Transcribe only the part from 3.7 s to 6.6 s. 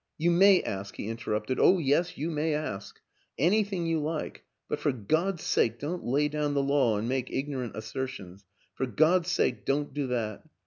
you like. But for God's sake don't lay down